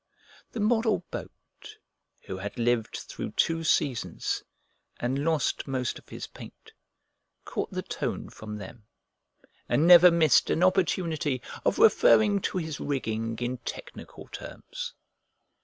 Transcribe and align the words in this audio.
The 0.53 0.59
model 0.59 1.05
boat, 1.11 1.77
who 2.21 2.37
had 2.39 2.57
lived 2.57 2.97
through 2.97 3.33
two 3.33 3.63
seasons 3.63 4.43
and 4.99 5.23
lost 5.23 5.67
most 5.67 5.99
of 5.99 6.09
his 6.09 6.25
paint, 6.25 6.71
caught 7.45 7.69
the 7.69 7.83
tone 7.83 8.27
from 8.31 8.57
them 8.57 8.87
and 9.69 9.85
never 9.85 10.09
missed 10.09 10.49
an 10.49 10.63
opportunity 10.63 11.39
of 11.63 11.77
referring 11.77 12.41
to 12.49 12.57
his 12.57 12.79
rigging 12.79 13.37
in 13.37 13.59
technical 13.59 14.27
terms. 14.29 14.95